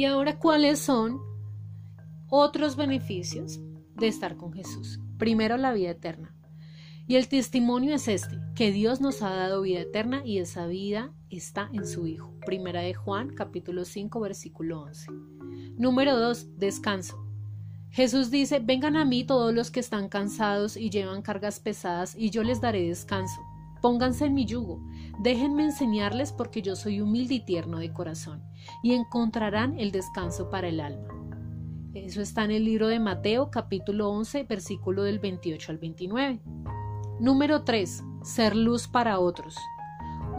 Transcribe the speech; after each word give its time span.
Y 0.00 0.06
ahora, 0.06 0.38
¿cuáles 0.38 0.78
son 0.78 1.20
otros 2.30 2.74
beneficios 2.74 3.60
de 3.96 4.08
estar 4.08 4.38
con 4.38 4.50
Jesús? 4.50 4.98
Primero, 5.18 5.58
la 5.58 5.74
vida 5.74 5.90
eterna. 5.90 6.34
Y 7.06 7.16
el 7.16 7.28
testimonio 7.28 7.94
es 7.94 8.08
este, 8.08 8.38
que 8.54 8.72
Dios 8.72 9.02
nos 9.02 9.20
ha 9.20 9.28
dado 9.28 9.60
vida 9.60 9.80
eterna 9.80 10.22
y 10.24 10.38
esa 10.38 10.66
vida 10.66 11.12
está 11.28 11.68
en 11.74 11.86
su 11.86 12.06
Hijo. 12.06 12.32
Primera 12.46 12.80
de 12.80 12.94
Juan, 12.94 13.34
capítulo 13.34 13.84
5, 13.84 14.20
versículo 14.20 14.84
11. 14.84 15.10
Número 15.76 16.18
2. 16.18 16.56
Descanso. 16.56 17.22
Jesús 17.90 18.30
dice, 18.30 18.58
vengan 18.58 18.96
a 18.96 19.04
mí 19.04 19.24
todos 19.24 19.52
los 19.52 19.70
que 19.70 19.80
están 19.80 20.08
cansados 20.08 20.78
y 20.78 20.88
llevan 20.88 21.20
cargas 21.20 21.60
pesadas, 21.60 22.16
y 22.16 22.30
yo 22.30 22.42
les 22.42 22.62
daré 22.62 22.88
descanso. 22.88 23.42
Pónganse 23.80 24.26
en 24.26 24.34
mi 24.34 24.44
yugo, 24.44 24.82
déjenme 25.18 25.64
enseñarles 25.64 26.32
porque 26.32 26.62
yo 26.62 26.76
soy 26.76 27.00
humilde 27.00 27.34
y 27.34 27.40
tierno 27.40 27.78
de 27.78 27.92
corazón, 27.92 28.42
y 28.82 28.92
encontrarán 28.92 29.78
el 29.78 29.90
descanso 29.90 30.50
para 30.50 30.68
el 30.68 30.80
alma. 30.80 31.08
Eso 31.94 32.20
está 32.22 32.44
en 32.44 32.52
el 32.52 32.64
libro 32.64 32.86
de 32.86 33.00
Mateo 33.00 33.50
capítulo 33.50 34.10
11 34.10 34.44
versículo 34.44 35.02
del 35.02 35.18
28 35.18 35.72
al 35.72 35.78
29. 35.78 36.40
Número 37.18 37.64
3. 37.64 38.04
Ser 38.22 38.54
luz 38.54 38.86
para 38.86 39.18
otros. 39.18 39.56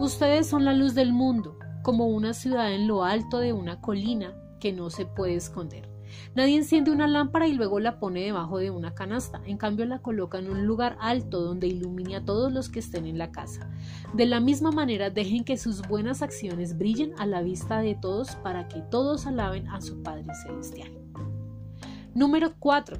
Ustedes 0.00 0.46
son 0.46 0.64
la 0.64 0.72
luz 0.72 0.94
del 0.94 1.12
mundo, 1.12 1.58
como 1.82 2.06
una 2.06 2.32
ciudad 2.32 2.72
en 2.72 2.88
lo 2.88 3.04
alto 3.04 3.38
de 3.38 3.52
una 3.52 3.80
colina 3.80 4.34
que 4.60 4.72
no 4.72 4.88
se 4.88 5.04
puede 5.04 5.34
esconder. 5.34 5.91
Nadie 6.34 6.56
enciende 6.56 6.90
una 6.90 7.06
lámpara 7.06 7.46
y 7.46 7.54
luego 7.54 7.80
la 7.80 7.98
pone 7.98 8.24
debajo 8.24 8.58
de 8.58 8.70
una 8.70 8.94
canasta. 8.94 9.40
En 9.46 9.58
cambio, 9.58 9.84
la 9.86 10.00
coloca 10.00 10.38
en 10.38 10.50
un 10.50 10.66
lugar 10.66 10.96
alto 11.00 11.40
donde 11.40 11.66
ilumine 11.66 12.16
a 12.16 12.24
todos 12.24 12.52
los 12.52 12.68
que 12.68 12.78
estén 12.80 13.06
en 13.06 13.18
la 13.18 13.32
casa. 13.32 13.70
De 14.14 14.26
la 14.26 14.40
misma 14.40 14.70
manera, 14.70 15.10
dejen 15.10 15.44
que 15.44 15.56
sus 15.56 15.82
buenas 15.82 16.22
acciones 16.22 16.78
brillen 16.78 17.12
a 17.18 17.26
la 17.26 17.42
vista 17.42 17.80
de 17.80 17.94
todos 17.94 18.36
para 18.36 18.68
que 18.68 18.80
todos 18.80 19.26
alaben 19.26 19.68
a 19.68 19.80
su 19.80 20.02
Padre 20.02 20.26
Celestial. 20.46 20.90
Número 22.14 22.52
4. 22.58 22.98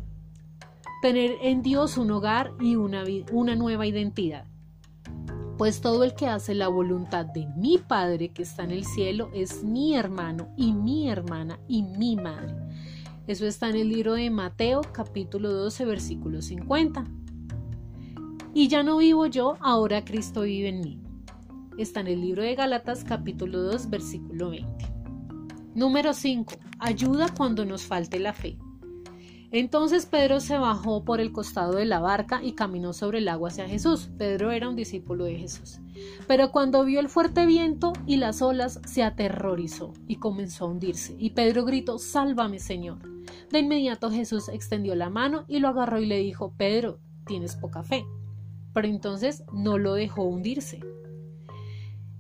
Tener 1.03 1.33
en 1.43 1.63
Dios 1.63 1.99
un 1.99 2.11
hogar 2.13 2.53
y 2.61 2.77
una, 2.77 3.05
una 3.33 3.57
nueva 3.57 3.87
identidad. 3.87 4.47
Pues 5.59 5.81
todo 5.81 6.03
el 6.03 6.15
que 6.15 6.27
hace 6.27 6.55
la 6.55 6.69
voluntad 6.69 7.27
de 7.27 7.47
mi 7.57 7.79
Padre 7.79 8.31
que 8.31 8.43
está 8.43 8.65
en 8.65 8.71
el 8.71 8.85
cielo 8.85 9.31
es 9.35 9.63
mi 9.63 9.95
hermano 9.95 10.49
y 10.57 10.73
mi 10.73 11.11
hermana 11.11 11.59
y 11.69 11.83
mi 11.83 12.17
madre. 12.17 12.55
Eso 13.29 13.47
está 13.47 13.69
en 13.69 13.77
el 13.77 13.89
libro 13.89 14.15
de 14.15 14.31
Mateo 14.31 14.81
capítulo 14.93 15.53
12 15.53 15.85
versículo 15.85 16.43
50. 16.43 17.05
Y 18.53 18.67
ya 18.67 18.83
no 18.83 18.97
vivo 18.97 19.27
yo, 19.27 19.57
ahora 19.61 20.05
Cristo 20.05 20.43
vive 20.43 20.71
en 20.71 20.81
mí. 20.81 21.01
Está 21.79 22.01
en 22.01 22.09
el 22.09 22.21
libro 22.21 22.43
de 22.43 22.57
Gálatas 22.57 23.05
capítulo 23.05 23.63
2 23.63 23.91
versículo 23.91 24.51
20. 24.51 24.87
Número 25.75 26.13
5. 26.13 26.53
Ayuda 26.81 27.29
cuando 27.35 27.65
nos 27.65 27.83
falte 27.83 28.19
la 28.19 28.33
fe. 28.33 28.59
Entonces 29.53 30.07
Pedro 30.07 30.41
se 30.41 30.59
bajó 30.59 31.05
por 31.05 31.21
el 31.21 31.31
costado 31.31 31.75
de 31.75 31.85
la 31.85 32.01
barca 32.01 32.43
y 32.43 32.53
caminó 32.53 32.93
sobre 32.93 33.19
el 33.19 33.29
agua 33.29 33.51
hacia 33.51 33.69
Jesús. 33.69 34.11
Pedro 34.19 34.51
era 34.51 34.69
un 34.69 34.75
discípulo 34.75 35.27
de 35.27 35.37
Jesús. 35.37 35.79
Pero 36.27 36.51
cuando 36.51 36.85
vio 36.85 36.99
el 36.99 37.09
fuerte 37.09 37.47
viento 37.47 37.93
y 38.05 38.17
las 38.17 38.43
olas, 38.43 38.81
se 38.85 39.05
aterrorizó 39.05 39.93
y 40.09 40.17
comenzó 40.17 40.65
a 40.65 40.69
hundirse. 40.69 41.15
Y 41.19 41.31
Pedro 41.31 41.65
gritó, 41.65 41.99
Sálvame, 41.99 42.59
Señor. 42.59 43.12
De 43.53 43.59
inmediato 43.59 44.11
Jesús 44.11 44.49
extendió 44.49 44.95
la 44.95 45.11
mano 45.11 45.45
y 45.47 45.59
lo 45.59 45.69
agarró 45.69 46.01
y 46.01 46.07
le 46.07 46.19
dijo, 46.21 46.55
Pedro, 46.57 47.01
tienes 47.27 47.55
poca 47.55 47.83
fe. 47.83 48.07
Pero 48.73 48.89
entonces 48.89 49.45
no 49.53 49.77
lo 49.77 49.93
dejó 49.93 50.23
hundirse. 50.23 50.81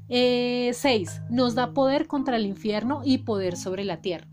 6. 0.09 0.11
Eh, 0.11 0.73
nos 1.31 1.55
da 1.55 1.73
poder 1.73 2.07
contra 2.07 2.37
el 2.37 2.45
infierno 2.45 3.01
y 3.03 3.19
poder 3.19 3.57
sobre 3.57 3.85
la 3.85 4.03
tierra. 4.03 4.29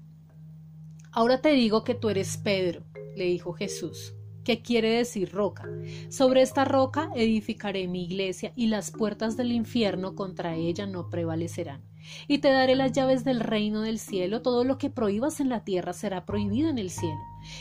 Ahora 1.14 1.39
te 1.39 1.53
digo 1.53 1.86
que 1.86 1.95
tú 1.95 2.09
eres 2.09 2.36
Pedro, 2.36 2.83
le 3.15 3.23
dijo 3.23 3.54
Jesús. 3.54 4.14
¿Qué 4.43 4.61
quiere 4.61 4.89
decir 4.89 5.32
roca? 5.32 5.70
Sobre 6.09 6.42
esta 6.42 6.65
roca 6.65 7.11
edificaré 7.15 7.88
mi 7.88 8.04
iglesia 8.04 8.52
y 8.58 8.67
las 8.67 8.92
puertas 8.92 9.38
del 9.38 9.54
infierno 9.54 10.15
contra 10.15 10.55
ella 10.55 10.86
no 10.86 11.09
prevalecerán. 11.09 11.82
Y 12.27 12.39
te 12.39 12.52
daré 12.52 12.75
las 12.75 12.92
llaves 12.92 13.23
del 13.23 13.39
reino 13.39 13.81
del 13.81 13.99
cielo, 13.99 14.42
todo 14.42 14.64
lo 14.64 14.77
que 14.77 14.89
prohíbas 14.89 15.39
en 15.39 15.49
la 15.49 15.64
tierra 15.64 15.93
será 15.93 16.25
prohibido 16.25 16.70
en 16.70 16.77
el 16.77 16.89
cielo, 16.89 17.20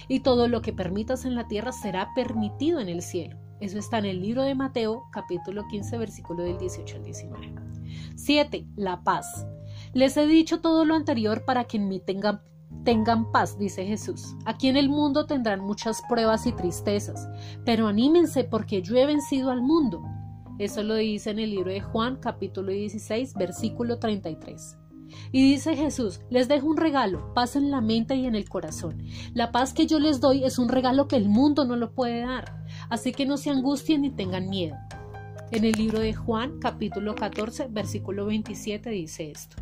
y 0.09 0.21
todo 0.21 0.49
lo 0.49 0.63
que 0.63 0.73
permitas 0.73 1.25
en 1.25 1.35
la 1.35 1.49
tierra 1.49 1.73
será 1.73 2.13
permitido 2.15 2.81
en 2.81 2.89
el 2.89 3.03
cielo. 3.03 3.39
Eso 3.61 3.79
está 3.79 3.99
en 3.99 4.05
el 4.05 4.21
libro 4.21 4.43
de 4.43 4.55
Mateo, 4.55 5.05
capítulo 5.11 5.67
15, 5.69 5.99
versículo 5.99 6.45
del 6.45 6.59
18 6.59 6.97
al 6.97 7.03
19. 7.05 7.55
7. 8.15 8.67
La 8.77 9.03
paz. 9.03 9.47
Les 9.95 10.17
he 10.17 10.27
dicho 10.27 10.61
todo 10.61 10.85
lo 10.85 10.95
anterior 10.95 11.45
para 11.45 11.65
que 11.65 11.77
en 11.77 11.89
mí 11.89 12.01
tengan 12.01 12.41
Tengan 12.85 13.31
paz, 13.33 13.59
dice 13.59 13.85
Jesús. 13.85 14.35
Aquí 14.45 14.69
en 14.69 14.77
el 14.77 14.89
mundo 14.89 15.27
tendrán 15.27 15.61
muchas 15.61 16.01
pruebas 16.09 16.47
y 16.47 16.53
tristezas, 16.53 17.29
pero 17.65 17.89
anímense 17.89 18.45
porque 18.45 18.83
yo 18.83 18.97
he 18.97 19.07
vencido 19.07 19.51
al 19.51 19.63
mundo. 19.63 20.03
Eso 20.59 20.83
lo 20.83 20.97
dice 20.97 21.31
en 21.31 21.39
el 21.39 21.51
libro 21.51 21.71
de 21.71 21.81
Juan 21.81 22.17
capítulo 22.17 22.73
16 22.73 23.35
versículo 23.35 23.99
33. 23.99 24.77
Y 25.31 25.53
dice 25.53 25.77
Jesús, 25.77 26.21
les 26.31 26.49
dejo 26.49 26.67
un 26.67 26.77
regalo, 26.77 27.33
paz 27.33 27.55
en 27.55 27.71
la 27.71 27.81
mente 27.81 28.17
y 28.17 28.27
en 28.27 28.35
el 28.35 28.49
corazón. 28.49 29.03
La 29.35 29.53
paz 29.53 29.73
que 29.73 29.87
yo 29.87 30.01
les 30.01 30.21
doy 30.21 30.45
es 30.45 30.59
un 30.59 30.69
regalo 30.69 31.07
que 31.07 31.17
el 31.17 31.29
mundo 31.29 31.65
no 31.65 31.77
lo 31.77 31.93
puede 31.93 32.23
dar, 32.23 32.65
así 32.91 33.13
que 33.13 33.25
no 33.25 33.37
se 33.37 33.51
angustien 33.51 34.03
ni 34.03 34.11
tengan 34.11 34.49
miedo. 34.49 34.77
En 35.53 35.65
el 35.65 35.73
libro 35.73 36.01
de 36.01 36.13
Juan 36.13 36.59
capítulo 36.59 37.15
14 37.15 37.69
versículo 37.71 38.27
27 38.27 38.91
dice 38.91 39.31
esto. 39.31 39.57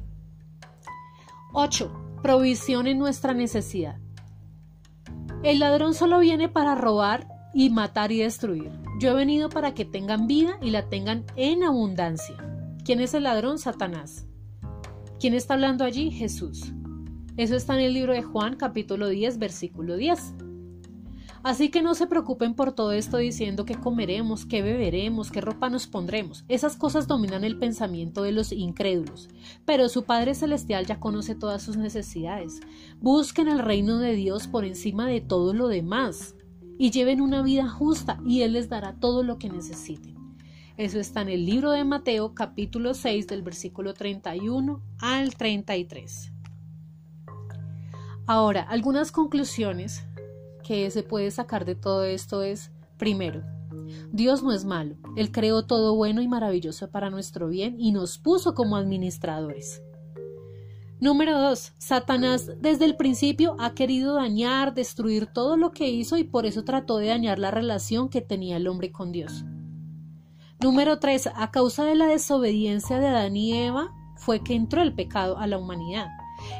8 1.52 2.20
provisión 2.22 2.86
en 2.86 2.98
nuestra 2.98 3.34
necesidad. 3.34 3.98
El 5.42 5.60
ladrón 5.60 5.92
solo 5.92 6.18
viene 6.20 6.48
para 6.48 6.74
robar 6.74 7.28
y 7.54 7.70
matar 7.70 8.10
y 8.10 8.18
destruir. 8.18 8.85
Yo 8.98 9.10
he 9.10 9.14
venido 9.14 9.50
para 9.50 9.74
que 9.74 9.84
tengan 9.84 10.26
vida 10.26 10.58
y 10.62 10.70
la 10.70 10.88
tengan 10.88 11.26
en 11.36 11.62
abundancia. 11.62 12.34
¿Quién 12.82 13.00
es 13.00 13.12
el 13.12 13.24
ladrón? 13.24 13.58
Satanás. 13.58 14.26
¿Quién 15.20 15.34
está 15.34 15.52
hablando 15.52 15.84
allí? 15.84 16.10
Jesús. 16.10 16.72
Eso 17.36 17.56
está 17.56 17.74
en 17.74 17.80
el 17.80 17.92
libro 17.92 18.14
de 18.14 18.22
Juan 18.22 18.56
capítulo 18.56 19.08
10 19.10 19.38
versículo 19.38 19.96
10. 19.98 20.36
Así 21.42 21.68
que 21.68 21.82
no 21.82 21.94
se 21.94 22.06
preocupen 22.06 22.54
por 22.54 22.72
todo 22.72 22.92
esto 22.92 23.18
diciendo 23.18 23.66
qué 23.66 23.74
comeremos, 23.74 24.46
qué 24.46 24.62
beberemos, 24.62 25.30
qué 25.30 25.42
ropa 25.42 25.68
nos 25.68 25.86
pondremos. 25.86 26.46
Esas 26.48 26.74
cosas 26.76 27.06
dominan 27.06 27.44
el 27.44 27.58
pensamiento 27.58 28.22
de 28.22 28.32
los 28.32 28.50
incrédulos. 28.50 29.28
Pero 29.66 29.90
su 29.90 30.04
Padre 30.04 30.34
Celestial 30.34 30.86
ya 30.86 31.00
conoce 31.00 31.34
todas 31.34 31.62
sus 31.62 31.76
necesidades. 31.76 32.60
Busquen 32.98 33.48
el 33.48 33.58
reino 33.58 33.98
de 33.98 34.14
Dios 34.14 34.48
por 34.48 34.64
encima 34.64 35.06
de 35.06 35.20
todo 35.20 35.52
lo 35.52 35.68
demás 35.68 36.34
y 36.78 36.90
lleven 36.90 37.20
una 37.20 37.42
vida 37.42 37.68
justa 37.68 38.18
y 38.26 38.42
Él 38.42 38.52
les 38.52 38.68
dará 38.68 38.94
todo 38.94 39.22
lo 39.22 39.38
que 39.38 39.48
necesiten. 39.48 40.16
Eso 40.76 40.98
está 40.98 41.22
en 41.22 41.30
el 41.30 41.46
libro 41.46 41.70
de 41.70 41.84
Mateo 41.84 42.34
capítulo 42.34 42.92
6 42.92 43.26
del 43.26 43.42
versículo 43.42 43.94
31 43.94 44.82
al 44.98 45.34
33. 45.34 46.32
Ahora, 48.26 48.62
algunas 48.62 49.12
conclusiones 49.12 50.04
que 50.62 50.90
se 50.90 51.02
puede 51.02 51.30
sacar 51.30 51.64
de 51.64 51.76
todo 51.76 52.04
esto 52.04 52.42
es, 52.42 52.72
primero, 52.98 53.42
Dios 54.10 54.42
no 54.42 54.52
es 54.52 54.64
malo, 54.64 54.96
Él 55.16 55.30
creó 55.30 55.64
todo 55.64 55.94
bueno 55.94 56.20
y 56.20 56.28
maravilloso 56.28 56.90
para 56.90 57.08
nuestro 57.08 57.48
bien 57.48 57.76
y 57.78 57.92
nos 57.92 58.18
puso 58.18 58.54
como 58.54 58.76
administradores. 58.76 59.82
Número 61.00 61.38
2. 61.38 61.74
Satanás 61.78 62.50
desde 62.60 62.84
el 62.84 62.96
principio 62.96 63.56
ha 63.58 63.74
querido 63.74 64.14
dañar, 64.14 64.74
destruir 64.74 65.26
todo 65.26 65.56
lo 65.56 65.72
que 65.72 65.88
hizo 65.88 66.16
y 66.16 66.24
por 66.24 66.46
eso 66.46 66.64
trató 66.64 66.98
de 66.98 67.08
dañar 67.08 67.38
la 67.38 67.50
relación 67.50 68.08
que 68.08 68.22
tenía 68.22 68.56
el 68.56 68.66
hombre 68.66 68.92
con 68.92 69.12
Dios. 69.12 69.44
Número 70.60 70.98
3. 70.98 71.30
A 71.34 71.50
causa 71.50 71.84
de 71.84 71.94
la 71.94 72.06
desobediencia 72.06 72.98
de 72.98 73.08
Adán 73.08 73.36
y 73.36 73.52
Eva 73.52 73.92
fue 74.16 74.42
que 74.42 74.54
entró 74.54 74.82
el 74.82 74.94
pecado 74.94 75.38
a 75.38 75.46
la 75.46 75.58
humanidad. 75.58 76.08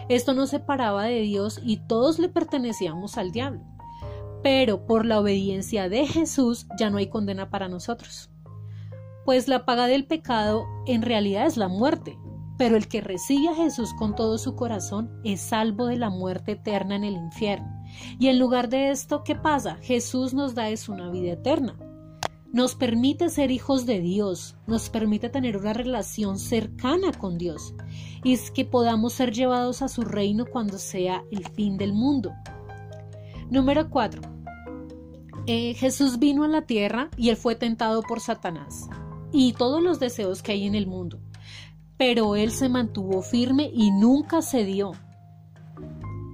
Esto 0.09 0.35
nos 0.35 0.51
separaba 0.51 1.05
de 1.05 1.21
Dios 1.23 1.61
y 1.65 1.79
todos 1.87 2.19
le 2.19 2.29
pertenecíamos 2.29 3.17
al 3.17 3.33
diablo 3.33 3.63
pero 4.47 4.87
por 4.87 5.05
la 5.05 5.19
obediencia 5.19 5.89
de 5.89 6.07
Jesús 6.07 6.69
ya 6.79 6.89
no 6.89 6.99
hay 6.99 7.09
condena 7.09 7.51
para 7.51 7.69
nosotros. 7.69 8.31
Pues 9.25 9.49
la 9.49 9.65
paga 9.65 9.89
del 9.89 10.07
pecado 10.07 10.67
en 10.87 11.03
realidad 11.03 11.47
es 11.47 11.57
la 11.57 11.67
muerte, 11.67 12.17
pero 12.59 12.77
el 12.77 12.89
que 12.89 13.01
recibe 13.01 13.49
a 13.49 13.55
Jesús 13.55 13.93
con 13.95 14.15
todo 14.15 14.39
su 14.39 14.55
corazón 14.57 15.11
es 15.25 15.41
salvo 15.41 15.87
de 15.87 15.97
la 15.97 16.11
muerte 16.11 16.53
eterna 16.53 16.97
en 16.97 17.05
el 17.05 17.15
infierno. 17.15 17.85
Y 18.19 18.29
en 18.29 18.39
lugar 18.39 18.69
de 18.69 18.91
esto, 18.91 19.23
¿qué 19.25 19.35
pasa? 19.35 19.77
Jesús 19.83 20.35
nos 20.35 20.55
da 20.55 20.69
es 20.71 20.89
una 20.89 21.11
vida 21.11 21.33
eterna. 21.33 21.77
Nos 22.53 22.75
permite 22.75 23.29
ser 23.29 23.51
hijos 23.51 23.85
de 23.85 24.01
Dios, 24.01 24.57
nos 24.67 24.89
permite 24.89 25.29
tener 25.29 25.57
una 25.57 25.75
relación 25.75 26.39
cercana 26.39 27.13
con 27.13 27.37
Dios 27.37 27.75
y 28.25 28.33
es 28.33 28.51
que 28.51 28.65
podamos 28.65 29.13
ser 29.13 29.33
llevados 29.33 29.83
a 29.83 29.89
su 29.89 30.03
reino 30.03 30.47
cuando 30.47 30.79
sea 30.79 31.23
el 31.31 31.47
fin 31.49 31.77
del 31.77 31.93
mundo. 31.93 32.33
Número 33.51 33.91
4. 33.91 34.23
Eh, 35.47 35.75
Jesús 35.75 36.19
vino 36.19 36.45
a 36.45 36.49
la 36.49 36.63
tierra 36.63 37.11
y 37.17 37.29
él 37.29 37.37
fue 37.37 37.57
tentado 37.57 38.03
por 38.03 38.21
Satanás 38.21 38.89
y 39.33 39.53
todos 39.53 39.83
los 39.83 40.01
deseos 40.01 40.43
que 40.43 40.53
hay 40.53 40.67
en 40.67 40.75
el 40.75 40.87
mundo, 40.87 41.21
pero 41.97 42.37
él 42.37 42.51
se 42.51 42.69
mantuvo 42.69 43.23
firme 43.23 43.71
y 43.73 43.91
nunca 43.91 44.43
cedió. 44.43 44.93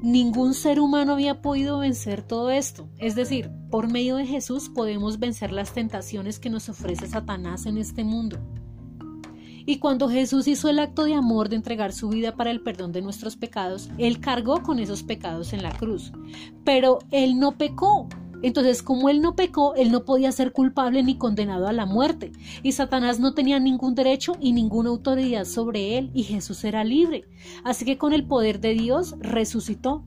Ningún 0.03 0.55
ser 0.55 0.81
humano 0.81 1.13
había 1.13 1.41
podido 1.41 1.79
vencer 1.79 2.23
todo 2.23 2.51
esto. 2.51 2.89
Es 2.99 3.15
decir, 3.15 3.51
por 3.71 3.89
medio 3.89 4.17
de 4.17 4.27
Jesús 4.27 4.69
podemos 4.69 5.21
vencer 5.21 5.53
las 5.53 5.73
tentaciones 5.73 6.41
que 6.41 6.51
nos 6.51 6.69
ofrece 6.69 7.07
Satanás 7.07 7.67
en 7.67 7.79
este 7.79 8.03
mundo. 8.03 8.39
Y 9.65 9.79
cuando 9.79 10.09
Jesús 10.09 10.49
hizo 10.49 10.69
el 10.69 10.81
acto 10.81 11.05
de 11.05 11.15
amor 11.15 11.49
de 11.49 11.55
entregar 11.55 11.93
su 11.93 12.09
vida 12.09 12.35
para 12.35 12.51
el 12.51 12.63
perdón 12.63 12.91
de 12.91 13.01
nuestros 13.01 13.37
pecados, 13.37 13.91
Él 13.97 14.19
cargó 14.19 14.63
con 14.65 14.81
esos 14.81 15.05
pecados 15.05 15.53
en 15.53 15.63
la 15.63 15.71
cruz. 15.71 16.13
Pero 16.65 16.99
Él 17.13 17.39
no 17.39 17.53
pecó, 17.53 18.09
entonces, 18.43 18.83
como 18.83 19.09
él 19.09 19.21
no 19.21 19.37
pecó, 19.37 19.75
él 19.75 19.91
no 19.91 20.05
podía 20.05 20.33
ser 20.33 20.53
culpable 20.53 21.03
ni 21.03 21.17
condenado 21.17 21.69
a 21.69 21.73
la 21.73 21.87
muerte, 21.87 22.33
y 22.63 22.73
Satanás 22.73 23.21
no 23.21 23.35
tenía 23.35 23.61
ningún 23.61 23.95
derecho 23.95 24.37
y 24.41 24.53
ninguna 24.53 24.91
autoridad 24.91 25.45
sobre 25.45 25.99
él, 25.99 26.11
y 26.15 26.25
Jesús 26.25 26.65
era 26.65 26.85
libre. 26.85 27.25
Así 27.65 27.85
que 27.85 27.99
con 27.99 28.13
el 28.13 28.27
poder 28.27 28.61
de 28.61 28.75
Dios 28.75 29.15
resucitó. 29.21 30.05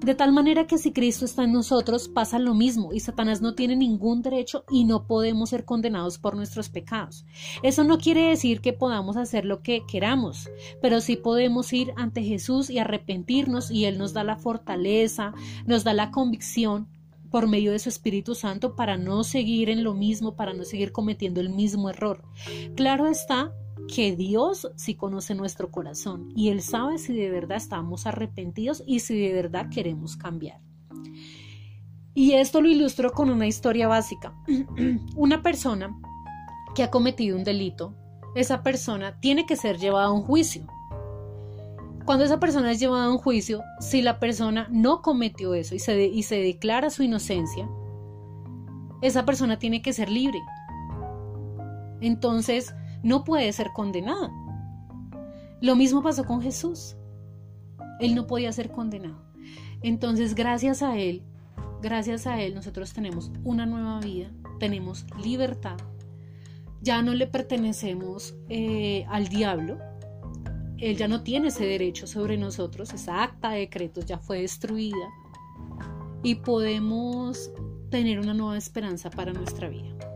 De 0.00 0.14
tal 0.14 0.30
manera 0.30 0.68
que 0.68 0.78
si 0.78 0.92
Cristo 0.92 1.24
está 1.24 1.42
en 1.42 1.52
nosotros, 1.52 2.08
pasa 2.08 2.38
lo 2.38 2.54
mismo, 2.54 2.92
y 2.92 3.00
Satanás 3.00 3.40
no 3.42 3.54
tiene 3.54 3.74
ningún 3.74 4.22
derecho 4.22 4.64
y 4.70 4.84
no 4.84 5.08
podemos 5.08 5.50
ser 5.50 5.64
condenados 5.64 6.18
por 6.18 6.36
nuestros 6.36 6.68
pecados. 6.68 7.26
Eso 7.64 7.82
no 7.82 7.98
quiere 7.98 8.28
decir 8.28 8.60
que 8.60 8.72
podamos 8.72 9.16
hacer 9.16 9.44
lo 9.44 9.60
que 9.60 9.82
queramos, 9.90 10.48
pero 10.80 11.00
sí 11.00 11.16
podemos 11.16 11.72
ir 11.72 11.92
ante 11.96 12.22
Jesús 12.22 12.70
y 12.70 12.78
arrepentirnos, 12.78 13.72
y 13.72 13.86
Él 13.86 13.98
nos 13.98 14.12
da 14.12 14.22
la 14.22 14.36
fortaleza, 14.36 15.32
nos 15.66 15.82
da 15.82 15.94
la 15.94 16.12
convicción 16.12 16.86
por 17.30 17.46
medio 17.46 17.72
de 17.72 17.78
su 17.78 17.88
Espíritu 17.88 18.34
Santo 18.34 18.74
para 18.74 18.96
no 18.96 19.24
seguir 19.24 19.70
en 19.70 19.84
lo 19.84 19.94
mismo, 19.94 20.36
para 20.36 20.54
no 20.54 20.64
seguir 20.64 20.92
cometiendo 20.92 21.40
el 21.40 21.50
mismo 21.50 21.90
error. 21.90 22.22
Claro 22.74 23.06
está 23.06 23.52
que 23.88 24.14
Dios 24.14 24.70
sí 24.76 24.94
conoce 24.94 25.34
nuestro 25.34 25.70
corazón 25.70 26.32
y 26.36 26.50
Él 26.50 26.62
sabe 26.62 26.98
si 26.98 27.14
de 27.14 27.30
verdad 27.30 27.56
estamos 27.56 28.06
arrepentidos 28.06 28.82
y 28.86 29.00
si 29.00 29.18
de 29.18 29.32
verdad 29.32 29.68
queremos 29.70 30.16
cambiar. 30.16 30.60
Y 32.14 32.32
esto 32.32 32.60
lo 32.60 32.68
ilustro 32.68 33.12
con 33.12 33.30
una 33.30 33.46
historia 33.46 33.88
básica. 33.88 34.34
una 35.16 35.42
persona 35.42 35.96
que 36.74 36.82
ha 36.82 36.90
cometido 36.90 37.36
un 37.36 37.44
delito, 37.44 37.94
esa 38.34 38.62
persona 38.62 39.20
tiene 39.20 39.46
que 39.46 39.56
ser 39.56 39.78
llevada 39.78 40.06
a 40.06 40.12
un 40.12 40.22
juicio. 40.22 40.66
Cuando 42.08 42.24
esa 42.24 42.40
persona 42.40 42.72
es 42.72 42.80
llevada 42.80 43.04
a 43.04 43.10
un 43.10 43.18
juicio, 43.18 43.64
si 43.80 44.00
la 44.00 44.18
persona 44.18 44.66
no 44.70 45.02
cometió 45.02 45.52
eso 45.52 45.74
y 45.74 45.78
se, 45.78 46.06
y 46.06 46.22
se 46.22 46.36
declara 46.36 46.88
su 46.88 47.02
inocencia, 47.02 47.68
esa 49.02 49.26
persona 49.26 49.58
tiene 49.58 49.82
que 49.82 49.92
ser 49.92 50.08
libre. 50.08 50.38
Entonces, 52.00 52.74
no 53.02 53.24
puede 53.24 53.52
ser 53.52 53.72
condenada. 53.74 54.30
Lo 55.60 55.76
mismo 55.76 56.02
pasó 56.02 56.24
con 56.24 56.40
Jesús. 56.40 56.96
Él 58.00 58.14
no 58.14 58.26
podía 58.26 58.52
ser 58.52 58.70
condenado. 58.70 59.20
Entonces, 59.82 60.34
gracias 60.34 60.82
a 60.82 60.96
Él, 60.96 61.22
gracias 61.82 62.26
a 62.26 62.40
Él, 62.40 62.54
nosotros 62.54 62.94
tenemos 62.94 63.30
una 63.44 63.66
nueva 63.66 64.00
vida, 64.00 64.30
tenemos 64.58 65.04
libertad. 65.22 65.76
Ya 66.80 67.02
no 67.02 67.12
le 67.12 67.26
pertenecemos 67.26 68.34
eh, 68.48 69.04
al 69.10 69.28
diablo, 69.28 69.76
él 70.78 70.96
ya 70.96 71.08
no 71.08 71.22
tiene 71.22 71.48
ese 71.48 71.64
derecho 71.64 72.06
sobre 72.06 72.36
nosotros, 72.36 72.92
esa 72.94 73.22
acta 73.22 73.50
de 73.50 73.60
decretos 73.60 74.06
ya 74.06 74.18
fue 74.18 74.42
destruida 74.42 75.08
y 76.22 76.36
podemos 76.36 77.50
tener 77.90 78.20
una 78.20 78.34
nueva 78.34 78.56
esperanza 78.56 79.10
para 79.10 79.32
nuestra 79.32 79.68
vida. 79.68 80.07